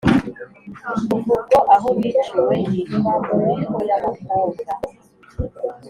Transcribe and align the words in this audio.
kuva 1.07 1.31
ubwo 1.39 1.57
aho 1.75 1.87
biciwe 1.97 2.55
hitwa 2.69 3.13
"mu 3.27 3.35
miko 3.59 3.77
y'abakobwa”. 3.89 4.63